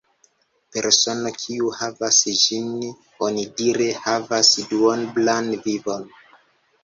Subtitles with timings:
[0.75, 2.71] Persono kiu havas ĝin
[3.27, 6.09] onidire havas duoblan vivon.